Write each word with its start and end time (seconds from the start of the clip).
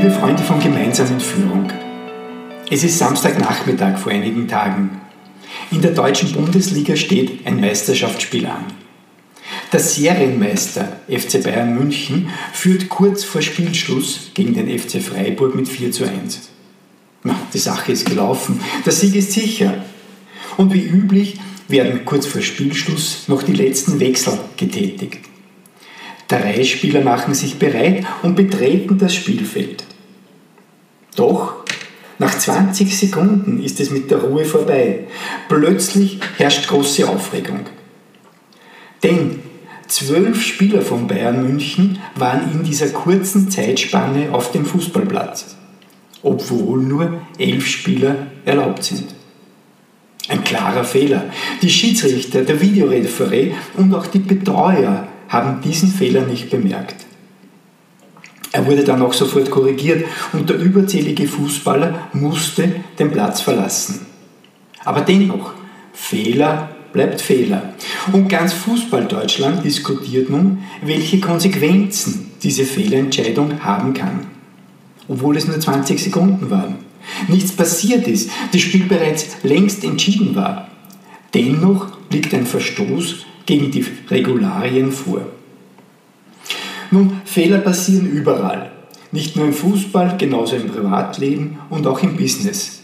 Liebe 0.00 0.12
Freunde 0.12 0.44
von 0.44 0.60
gemeinsamen 0.60 1.18
Führung, 1.18 1.72
es 2.70 2.84
ist 2.84 2.98
Samstagnachmittag 2.98 3.98
vor 3.98 4.12
einigen 4.12 4.46
Tagen. 4.46 5.00
In 5.72 5.82
der 5.82 5.90
deutschen 5.90 6.30
Bundesliga 6.30 6.94
steht 6.94 7.44
ein 7.44 7.60
Meisterschaftsspiel 7.60 8.46
an. 8.46 8.66
Der 9.72 9.80
Serienmeister 9.80 11.00
FC 11.08 11.42
Bayern 11.42 11.74
München 11.74 12.28
führt 12.52 12.88
kurz 12.88 13.24
vor 13.24 13.42
Spielschluss 13.42 14.30
gegen 14.34 14.54
den 14.54 14.78
FC 14.78 15.02
Freiburg 15.02 15.56
mit 15.56 15.66
4 15.66 15.90
zu 15.90 16.04
1. 16.04 16.48
Na, 17.24 17.34
die 17.52 17.58
Sache 17.58 17.90
ist 17.90 18.06
gelaufen, 18.06 18.60
der 18.86 18.92
Sieg 18.92 19.16
ist 19.16 19.32
sicher. 19.32 19.82
Und 20.56 20.72
wie 20.72 20.84
üblich 20.84 21.40
werden 21.66 22.04
kurz 22.04 22.24
vor 22.24 22.40
Spielschluss 22.40 23.24
noch 23.26 23.42
die 23.42 23.52
letzten 23.52 23.98
Wechsel 23.98 24.38
getätigt. 24.56 25.28
Drei 26.28 26.62
Spieler 26.62 27.00
machen 27.00 27.34
sich 27.34 27.58
bereit 27.58 28.06
und 28.22 28.36
betreten 28.36 28.96
das 28.96 29.12
Spielfeld. 29.12 29.87
Doch 31.18 31.64
nach 32.20 32.38
20 32.38 32.96
Sekunden 32.96 33.60
ist 33.60 33.80
es 33.80 33.90
mit 33.90 34.08
der 34.08 34.18
Ruhe 34.18 34.44
vorbei. 34.44 35.00
Plötzlich 35.48 36.20
herrscht 36.36 36.68
große 36.68 37.08
Aufregung. 37.08 37.66
Denn 39.02 39.40
zwölf 39.88 40.40
Spieler 40.40 40.80
von 40.80 41.08
Bayern 41.08 41.42
München 41.42 41.98
waren 42.14 42.52
in 42.52 42.62
dieser 42.62 42.90
kurzen 42.90 43.50
Zeitspanne 43.50 44.32
auf 44.32 44.52
dem 44.52 44.64
Fußballplatz, 44.64 45.56
obwohl 46.22 46.84
nur 46.84 47.20
elf 47.36 47.66
Spieler 47.66 48.28
erlaubt 48.44 48.84
sind. 48.84 49.06
Ein 50.28 50.44
klarer 50.44 50.84
Fehler. 50.84 51.24
Die 51.62 51.70
Schiedsrichter, 51.70 52.42
der 52.42 52.60
Videoreferee 52.60 53.54
und 53.76 53.92
auch 53.92 54.06
die 54.06 54.20
Betreuer 54.20 55.08
haben 55.28 55.62
diesen 55.62 55.88
Fehler 55.88 56.26
nicht 56.26 56.48
bemerkt. 56.48 57.07
Er 58.58 58.66
wurde 58.66 58.82
dann 58.82 59.00
auch 59.02 59.12
sofort 59.12 59.52
korrigiert 59.52 60.04
und 60.32 60.50
der 60.50 60.58
überzählige 60.58 61.28
Fußballer 61.28 62.08
musste 62.12 62.74
den 62.98 63.12
Platz 63.12 63.40
verlassen. 63.40 64.00
Aber 64.84 65.02
dennoch, 65.02 65.52
Fehler 65.92 66.68
bleibt 66.92 67.20
Fehler. 67.20 67.74
Und 68.12 68.28
ganz 68.28 68.52
Fußball-Deutschland 68.54 69.64
diskutiert 69.64 70.28
nun, 70.28 70.58
welche 70.82 71.20
Konsequenzen 71.20 72.32
diese 72.42 72.64
Fehlentscheidung 72.64 73.62
haben 73.62 73.94
kann. 73.94 74.26
Obwohl 75.06 75.36
es 75.36 75.46
nur 75.46 75.60
20 75.60 76.02
Sekunden 76.02 76.50
waren. 76.50 76.78
Nichts 77.28 77.52
passiert 77.52 78.08
ist, 78.08 78.28
das 78.50 78.60
Spiel 78.60 78.86
bereits 78.86 79.36
längst 79.44 79.84
entschieden 79.84 80.34
war. 80.34 80.66
Dennoch 81.32 81.96
liegt 82.10 82.34
ein 82.34 82.44
Verstoß 82.44 83.24
gegen 83.46 83.70
die 83.70 83.86
Regularien 84.10 84.90
vor. 84.90 85.37
Nun, 86.90 87.20
Fehler 87.24 87.58
passieren 87.58 88.06
überall. 88.06 88.70
Nicht 89.10 89.36
nur 89.36 89.46
im 89.46 89.52
Fußball, 89.52 90.16
genauso 90.18 90.56
im 90.56 90.68
Privatleben 90.68 91.58
und 91.70 91.86
auch 91.86 92.02
im 92.02 92.16
Business. 92.16 92.80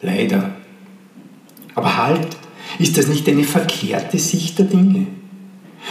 Leider. 0.00 0.50
Aber 1.74 1.96
halt, 1.96 2.28
ist 2.78 2.96
das 2.96 3.08
nicht 3.08 3.28
eine 3.28 3.44
verkehrte 3.44 4.18
Sicht 4.18 4.58
der 4.58 4.66
Dinge? 4.66 5.06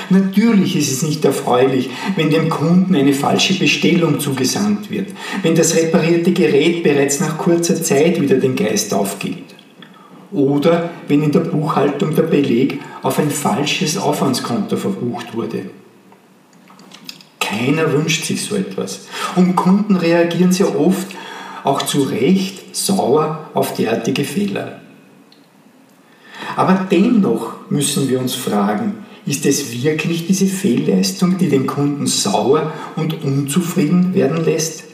Natürlich 0.10 0.76
ist 0.76 0.92
es 0.92 1.04
nicht 1.04 1.24
erfreulich, 1.26 1.90
wenn 2.16 2.30
dem 2.30 2.50
Kunden 2.50 2.96
eine 2.96 3.14
falsche 3.14 3.54
Bestellung 3.54 4.20
zugesandt 4.20 4.90
wird, 4.90 5.10
wenn 5.44 5.56
das 5.56 5.76
reparierte 5.76 6.32
Gerät 6.32 6.84
bereits 6.84 7.20
nach 7.20 7.38
kurzer 7.38 7.82
Zeit 7.82 8.22
wieder 8.22 8.38
den 8.38 8.56
Geist 8.56 8.94
aufgibt. 8.94 9.56
Oder 10.32 10.90
wenn 11.08 11.24
in 11.24 11.32
der 11.32 11.42
Buchhaltung 11.42 12.16
der 12.16 12.24
Beleg 12.24 12.80
auf 13.04 13.20
ein 13.20 13.30
falsches 13.30 13.98
Aufwandskonto 13.98 14.78
verbucht 14.78 15.36
wurde. 15.36 15.70
Keiner 17.52 17.92
wünscht 17.92 18.24
sich 18.24 18.44
so 18.44 18.56
etwas. 18.56 19.08
Und 19.36 19.56
Kunden 19.56 19.98
reagieren 19.98 20.54
sehr 20.54 20.80
oft 20.80 21.08
auch 21.64 21.82
zu 21.82 22.04
Recht 22.04 22.76
sauer 22.76 23.50
auf 23.54 23.74
derartige 23.76 24.24
Fehler. 24.24 24.80
Aber 26.56 26.88
dennoch 26.90 27.70
müssen 27.70 28.10
wir 28.10 28.20
uns 28.20 28.36
fragen, 28.36 28.96
ist 29.26 29.46
es 29.46 29.84
wirklich 29.84 30.26
diese 30.26 30.48
Fehlleistung, 30.48 31.38
die 31.38 31.50
den 31.50 31.68
Kunden 31.68 32.08
sauer 32.08 32.72
und 32.96 33.24
unzufrieden 33.24 34.14
werden 34.14 34.44
lässt? 34.44 34.86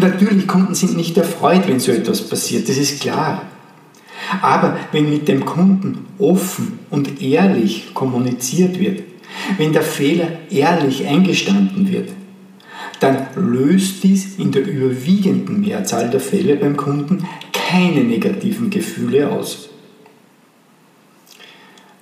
Natürlich, 0.00 0.46
Kunden 0.46 0.74
sind 0.74 0.96
nicht 0.96 1.16
erfreut, 1.18 1.68
wenn 1.68 1.80
so 1.80 1.92
etwas 1.92 2.22
passiert, 2.22 2.68
das 2.68 2.78
ist 2.78 3.00
klar. 3.00 3.42
Aber 4.40 4.76
wenn 4.90 5.10
mit 5.10 5.28
dem 5.28 5.44
Kunden 5.44 6.06
offen 6.18 6.78
und 6.90 7.20
ehrlich 7.20 7.92
kommuniziert 7.94 8.78
wird, 8.78 9.02
wenn 9.58 9.72
der 9.72 9.82
Fehler 9.82 10.28
ehrlich 10.50 11.06
eingestanden 11.06 11.90
wird, 11.90 12.10
dann 13.00 13.26
löst 13.34 14.04
dies 14.04 14.38
in 14.38 14.52
der 14.52 14.64
überwiegenden 14.64 15.60
Mehrzahl 15.60 16.10
der 16.10 16.20
Fälle 16.20 16.56
beim 16.56 16.76
Kunden 16.76 17.26
keine 17.52 18.04
negativen 18.04 18.70
Gefühle 18.70 19.30
aus. 19.30 19.70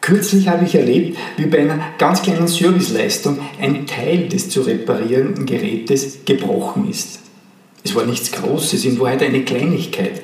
Kürzlich 0.01 0.49
habe 0.49 0.65
ich 0.65 0.75
erlebt, 0.75 1.17
wie 1.37 1.47
bei 1.47 1.61
einer 1.61 1.79
ganz 1.99 2.23
kleinen 2.23 2.49
Serviceleistung 2.49 3.39
ein 3.61 3.87
Teil 3.87 4.29
des 4.29 4.49
zu 4.49 4.63
reparierenden 4.63 5.47
Gerätes 5.47 6.25
gebrochen 6.25 6.91
ist. 6.91 7.21
Es 7.85 7.95
war 7.95 8.05
nichts 8.05 8.33
Großes, 8.33 8.85
in 8.85 8.99
Wahrheit 8.99 9.23
eine 9.23 9.45
Kleinigkeit. 9.45 10.23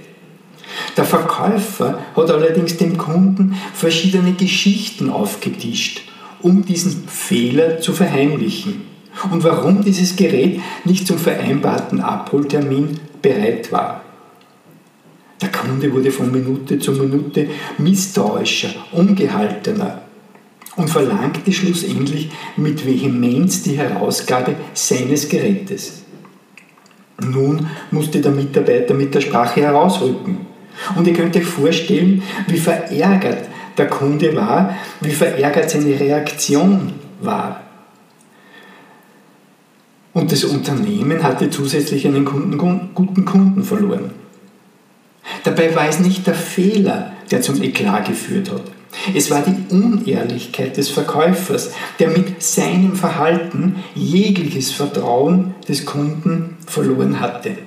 Der 0.97 1.05
Verkäufer 1.05 2.01
hat 2.17 2.31
allerdings 2.31 2.77
dem 2.77 2.97
Kunden 2.97 3.57
verschiedene 3.75 4.33
Geschichten 4.33 5.11
aufgetischt, 5.11 6.03
um 6.43 6.65
diesen 6.65 7.09
Fehler 7.09 7.81
zu 7.81 7.93
verheimlichen 7.93 8.83
und 9.31 9.45
warum 9.45 9.83
dieses 9.83 10.17
Gerät 10.17 10.61
nicht 10.85 11.07
zum 11.07 11.19
vereinbarten 11.19 12.01
Abholtermin 12.01 13.01
bereit 13.23 13.73
war. 13.73 14.03
Der 15.41 15.51
Kunde 15.51 15.93
wurde 15.93 16.11
von 16.11 16.31
Minute 16.33 16.79
zu 16.79 16.93
Minute 16.93 17.49
misstrauischer, 17.79 18.71
ungehaltener 18.93 20.03
und 20.77 20.89
verlangte 20.89 21.53
schlussendlich 21.53 22.31
mit 22.57 22.87
Vehemenz 22.87 23.63
die 23.63 23.77
Herausgabe 23.77 24.55
seines 24.75 25.29
Gerätes. 25.29 26.03
Nun 27.21 27.69
musste 27.91 28.21
der 28.21 28.33
Mitarbeiter 28.33 28.95
mit 28.95 29.15
der 29.15 29.23
Sprache 29.23 29.63
herausrücken. 29.63 30.47
Und 30.95 31.07
ihr 31.07 31.15
könnt 31.15 31.35
euch 31.37 31.47
vorstellen, 31.47 32.23
wie 32.49 32.59
verärgert 32.59 33.49
der 33.79 33.89
Kunde 33.89 34.35
war, 34.37 34.77
wie 35.01 35.11
verärgert 35.11 35.71
seine 35.71 35.99
Reaktion 35.99 36.95
war. 37.21 37.63
Und 40.13 40.33
das 40.33 40.45
Unternehmen 40.45 41.23
hatte 41.23 41.51
zusätzlich 41.51 42.07
einen 42.07 42.25
Kunden, 42.25 42.57
guten 42.95 43.25
Kunden 43.25 43.63
verloren. 43.63 44.13
Dabei 45.45 45.75
war 45.77 45.89
es 45.89 46.01
nicht 46.01 46.27
der 46.27 46.35
Fehler, 46.35 47.13
der 47.31 47.43
zum 47.43 47.63
Eklat 47.63 48.07
geführt 48.07 48.51
hat. 48.51 48.63
Es 49.15 49.31
war 49.31 49.43
die 49.43 49.75
Unehrlichkeit 49.75 50.77
des 50.77 50.89
Verkäufers, 50.89 51.73
der 51.99 52.09
mit 52.09 52.43
seinem 52.43 52.97
Verhalten 52.97 53.77
jegliches 53.95 54.73
Vertrauen 54.73 55.55
des 55.69 55.85
Kunden 55.85 56.57
verloren 56.67 57.21
hatte. 57.21 57.59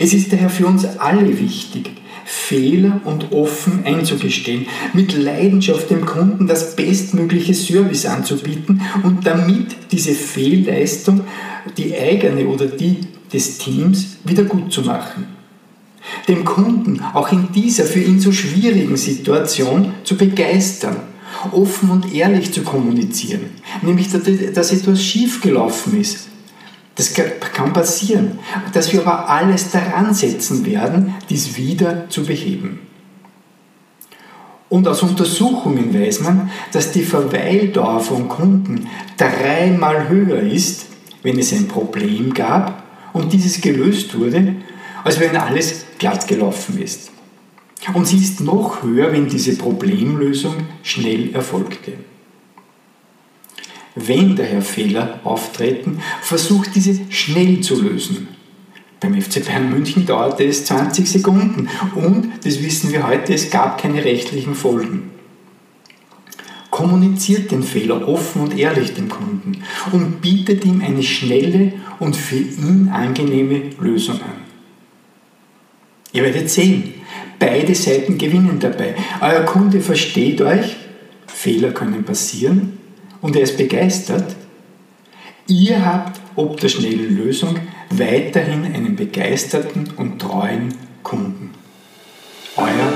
Es 0.00 0.14
ist 0.14 0.32
daher 0.32 0.50
für 0.50 0.66
uns 0.66 0.86
alle 0.98 1.38
wichtig, 1.38 1.90
Fehler 2.30 3.00
und 3.04 3.32
offen 3.32 3.84
einzugestehen, 3.84 4.66
mit 4.92 5.16
Leidenschaft 5.16 5.90
dem 5.90 6.04
Kunden 6.04 6.46
das 6.46 6.76
bestmögliche 6.76 7.54
Service 7.54 8.04
anzubieten 8.04 8.82
und 9.02 9.26
damit 9.26 9.76
diese 9.90 10.12
Fehlleistung, 10.12 11.22
die 11.78 11.96
eigene 11.96 12.46
oder 12.46 12.66
die 12.66 12.98
des 13.32 13.56
Teams, 13.58 14.18
wieder 14.24 14.44
gut 14.44 14.72
zu 14.72 14.82
machen 14.82 15.38
den 16.26 16.44
Kunden 16.44 17.00
auch 17.14 17.32
in 17.32 17.52
dieser 17.52 17.84
für 17.84 18.00
ihn 18.00 18.20
so 18.20 18.32
schwierigen 18.32 18.96
Situation 18.96 19.94
zu 20.04 20.16
begeistern, 20.16 20.96
offen 21.52 21.90
und 21.90 22.14
ehrlich 22.14 22.52
zu 22.52 22.62
kommunizieren, 22.62 23.50
nämlich 23.82 24.08
dass 24.10 24.72
etwas 24.72 25.02
schiefgelaufen 25.02 26.00
ist. 26.00 26.27
Das 26.98 27.14
kann 27.14 27.72
passieren, 27.72 28.40
dass 28.72 28.92
wir 28.92 29.02
aber 29.02 29.30
alles 29.30 29.70
daran 29.70 30.12
setzen 30.12 30.66
werden, 30.66 31.14
dies 31.30 31.56
wieder 31.56 32.10
zu 32.10 32.24
beheben. 32.24 32.80
Und 34.68 34.88
aus 34.88 35.04
Untersuchungen 35.04 35.94
weiß 35.94 36.22
man, 36.22 36.50
dass 36.72 36.90
die 36.90 37.04
Verweildauer 37.04 38.00
von 38.00 38.28
Kunden 38.28 38.88
dreimal 39.16 40.08
höher 40.08 40.40
ist, 40.40 40.86
wenn 41.22 41.38
es 41.38 41.52
ein 41.52 41.68
Problem 41.68 42.34
gab 42.34 42.82
und 43.12 43.32
dieses 43.32 43.60
gelöst 43.60 44.18
wurde, 44.18 44.56
als 45.04 45.20
wenn 45.20 45.36
alles 45.36 45.84
glatt 46.00 46.26
gelaufen 46.26 46.82
ist. 46.82 47.12
Und 47.94 48.08
sie 48.08 48.18
ist 48.18 48.40
noch 48.40 48.82
höher, 48.82 49.12
wenn 49.12 49.28
diese 49.28 49.56
Problemlösung 49.56 50.56
schnell 50.82 51.32
erfolgte. 51.32 51.92
Wenn 54.06 54.36
daher 54.36 54.62
Fehler 54.62 55.20
auftreten, 55.24 56.00
versucht 56.22 56.74
diese 56.74 57.00
schnell 57.10 57.60
zu 57.60 57.82
lösen. 57.82 58.28
Beim 59.00 59.20
FC 59.20 59.44
Bayern 59.44 59.70
München 59.70 60.06
dauerte 60.06 60.44
es 60.44 60.64
20 60.66 61.08
Sekunden 61.08 61.68
und, 61.94 62.28
das 62.44 62.62
wissen 62.62 62.92
wir 62.92 63.06
heute, 63.06 63.34
es 63.34 63.50
gab 63.50 63.80
keine 63.80 64.04
rechtlichen 64.04 64.54
Folgen. 64.54 65.10
Kommuniziert 66.70 67.50
den 67.50 67.62
Fehler 67.64 68.06
offen 68.06 68.42
und 68.42 68.56
ehrlich 68.56 68.94
dem 68.94 69.08
Kunden 69.08 69.62
und 69.90 70.20
bietet 70.20 70.64
ihm 70.64 70.80
eine 70.80 71.02
schnelle 71.02 71.72
und 71.98 72.14
für 72.14 72.36
ihn 72.36 72.90
angenehme 72.92 73.70
Lösung 73.80 74.16
an. 74.16 74.44
Ihr 76.12 76.22
werdet 76.22 76.50
sehen, 76.50 76.94
beide 77.38 77.74
Seiten 77.74 78.16
gewinnen 78.16 78.58
dabei. 78.60 78.94
Euer 79.20 79.44
Kunde 79.44 79.80
versteht 79.80 80.40
euch, 80.40 80.76
Fehler 81.26 81.72
können 81.72 82.04
passieren 82.04 82.78
und 83.20 83.36
er 83.36 83.42
ist 83.42 83.56
begeistert. 83.56 84.36
Ihr 85.46 85.84
habt 85.84 86.20
ob 86.38 86.60
der 86.60 86.68
schnellen 86.68 87.16
Lösung 87.16 87.56
weiterhin 87.90 88.64
einen 88.64 88.94
begeisterten 88.94 89.90
und 89.96 90.20
treuen 90.20 90.72
Kunden. 91.02 91.50
Euer 92.56 92.92